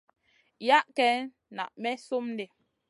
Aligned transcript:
Yah 0.67 0.85
ken 0.97 1.19
na 1.55 1.63
may 1.81 1.97
slum 2.05 2.27
di. 2.37 2.45